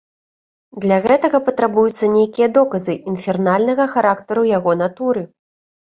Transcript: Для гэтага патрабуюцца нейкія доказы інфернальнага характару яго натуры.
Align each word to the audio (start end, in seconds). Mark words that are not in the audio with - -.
Для 0.85 0.97
гэтага 1.03 1.41
патрабуюцца 1.51 2.11
нейкія 2.17 2.47
доказы 2.57 2.99
інфернальнага 3.15 3.91
характару 3.97 4.51
яго 4.57 4.71
натуры. 4.85 5.21